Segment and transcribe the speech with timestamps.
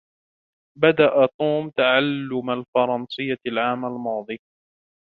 [0.77, 4.39] بدء توم تعلم الفرنسية العام الماضي.